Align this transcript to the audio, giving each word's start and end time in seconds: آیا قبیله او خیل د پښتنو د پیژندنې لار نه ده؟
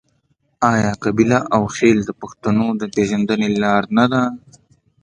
آیا 0.71 0.91
قبیله 1.03 1.39
او 1.55 1.63
خیل 1.75 1.97
د 2.05 2.09
پښتنو 2.21 2.65
د 2.81 2.83
پیژندنې 2.95 3.49
لار 3.61 3.83
نه 3.97 4.05
ده؟ 4.11 4.23